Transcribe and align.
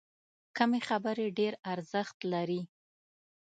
کمې 0.57 0.81
خبرې، 0.87 1.27
ډېر 1.39 1.53
ارزښت 1.73 2.17
لري. 2.33 2.61